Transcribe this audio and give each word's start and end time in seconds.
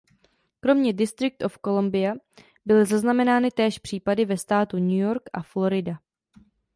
Kromě 0.59 0.93
District 0.93 1.43
of 1.43 1.57
Columbia 1.65 2.15
byly 2.65 2.85
zaznamenány 2.85 3.51
též 3.51 3.79
případy 3.79 4.25
ve 4.25 4.37
státu 4.37 4.77
New 4.77 4.97
York 4.97 5.23
a 5.33 5.41
Florida. 5.41 5.99